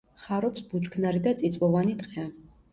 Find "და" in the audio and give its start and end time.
1.29-1.35